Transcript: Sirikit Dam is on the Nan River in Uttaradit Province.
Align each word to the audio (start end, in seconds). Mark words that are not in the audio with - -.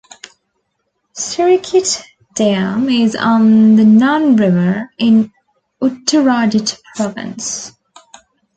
Sirikit 1.13 2.01
Dam 2.33 2.89
is 2.89 3.15
on 3.15 3.75
the 3.75 3.85
Nan 3.85 4.35
River 4.35 4.91
in 4.97 5.31
Uttaradit 5.79 6.79
Province. 6.95 7.71